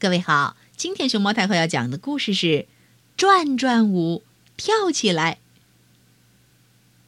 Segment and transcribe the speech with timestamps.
[0.00, 2.46] 各位好，今天熊猫太后要讲的故事是
[3.18, 4.24] 《转转舞》，
[4.56, 5.36] 跳起来。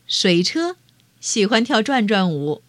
[0.06, 0.76] 水车
[1.18, 2.60] 喜欢跳转转舞，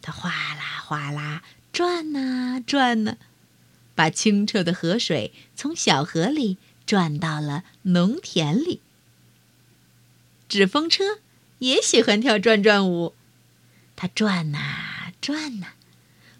[0.00, 1.42] 它哗啦哗啦
[1.72, 3.16] 转呐转呐，
[3.96, 6.56] 把清澈的河水从小河里
[6.86, 8.80] 转到了农田里。
[10.48, 11.18] 纸风车
[11.58, 13.12] 也喜欢跳转转舞，
[13.96, 15.72] 它转呐转呐，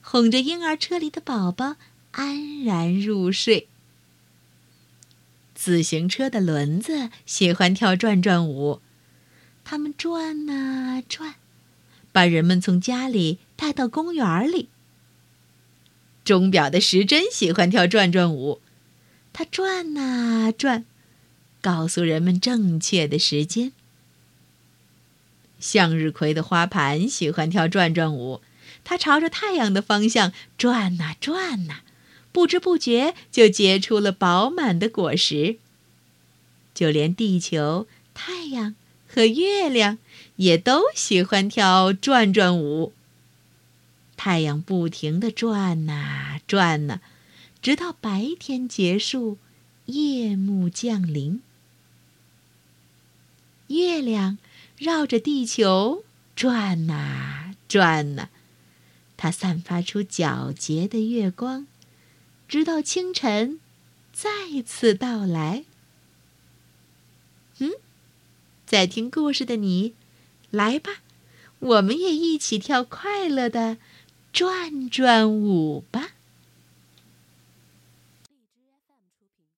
[0.02, 1.74] 哄着婴儿车里的宝宝。
[2.18, 3.68] 安然入睡。
[5.54, 8.80] 自行车的轮子喜欢跳转转舞，
[9.64, 11.36] 它们转啊转，
[12.10, 14.68] 把人们从家里带到公园里。
[16.24, 18.60] 钟表的时针喜欢跳转转舞，
[19.32, 20.84] 它转啊转，
[21.62, 23.70] 告诉人们正确的时间。
[25.60, 28.42] 向日葵的花盘喜欢跳转转舞，
[28.82, 31.82] 它朝着太阳的方向转呐转呐。
[32.38, 35.56] 不知不觉就结出了饱满的果实。
[36.72, 38.76] 就连地球、太阳
[39.08, 39.98] 和月亮
[40.36, 42.92] 也都喜欢跳转转舞。
[44.16, 47.00] 太阳不停地转呐转呐，
[47.60, 49.38] 直到白天结束，
[49.86, 51.42] 夜幕降临。
[53.66, 54.38] 月亮
[54.76, 56.04] 绕着地球
[56.36, 58.28] 转呐转呐，
[59.16, 61.66] 它散发出皎洁的月光。
[62.48, 63.60] 直到清晨，
[64.10, 65.64] 再次到来。
[67.58, 67.72] 嗯，
[68.66, 69.92] 在听故事的你，
[70.50, 71.02] 来吧，
[71.58, 73.76] 我们也一起跳快乐的
[74.32, 76.12] 转转舞吧。